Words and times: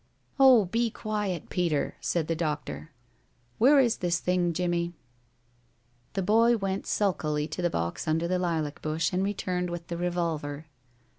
"Oh, 0.39 0.65
be 0.65 0.89
quiet, 0.89 1.49
Peter!" 1.51 1.93
said 2.01 2.27
the 2.27 2.35
doctor. 2.35 2.89
"Where 3.59 3.79
is 3.79 3.97
this 3.97 4.17
thing, 4.19 4.51
Jimmie?" 4.51 4.95
The 6.13 6.23
boy 6.23 6.57
went 6.57 6.87
sulkily 6.87 7.47
to 7.49 7.61
the 7.61 7.69
box 7.69 8.07
under 8.07 8.27
the 8.27 8.39
lilac 8.39 8.81
bush 8.81 9.13
and 9.13 9.23
returned 9.23 9.69
with 9.69 9.89
the 9.89 9.97
revolver. 9.97 10.65